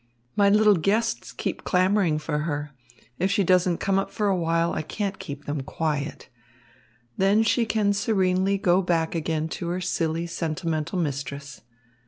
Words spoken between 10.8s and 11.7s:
mistress.